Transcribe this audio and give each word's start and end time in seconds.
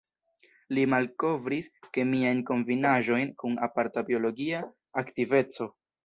Li 0.75 0.83
malkovris 0.91 1.67
kemiajn 1.97 2.41
kombinaĵojn 2.47 3.29
kun 3.43 3.59
aparta 3.67 4.05
biologia 4.07 4.63
aktiveco. 5.03 5.69